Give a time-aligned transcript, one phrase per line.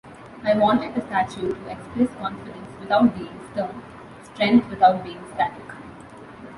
[0.43, 3.83] I wanted the statue to express confidence without being stern,
[4.33, 5.65] strength without being static.